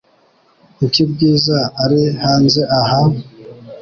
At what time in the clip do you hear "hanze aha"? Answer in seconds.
2.23-3.01